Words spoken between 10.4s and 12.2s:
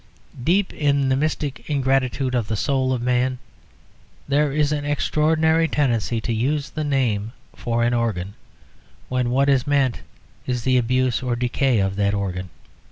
is the abuse or decay of that